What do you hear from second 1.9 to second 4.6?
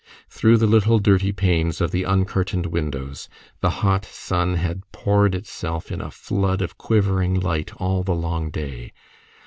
the uncurtained windows the hot sun